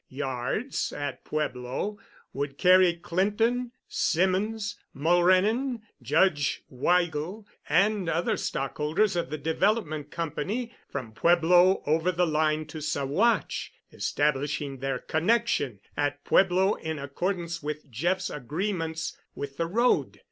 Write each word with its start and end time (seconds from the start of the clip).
yards 0.09 0.91
at 0.91 1.23
Pueblo 1.23 1.95
would 2.33 2.57
carry 2.57 2.95
Clinton, 2.95 3.71
Symonds, 3.87 4.75
Mulrennan, 4.95 5.83
Judge 6.01 6.63
Weigel, 6.71 7.45
and 7.69 8.09
other 8.09 8.35
stockholders 8.35 9.15
of 9.15 9.29
the 9.29 9.37
Development 9.37 10.09
Company 10.09 10.73
from 10.89 11.11
Pueblo 11.11 11.83
over 11.85 12.11
the 12.11 12.25
line 12.25 12.65
to 12.65 12.79
Saguache, 12.79 13.69
establishing 13.93 14.79
their 14.79 14.97
connection 14.97 15.79
at 15.95 16.23
Pueblo 16.23 16.73
in 16.73 16.97
accordance 16.97 17.61
with 17.61 17.87
Jeff's 17.91 18.31
agreements 18.31 19.15
with 19.35 19.57
the 19.57 19.67
road. 19.67 20.19